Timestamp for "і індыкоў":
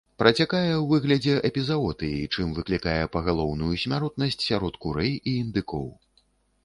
5.15-5.87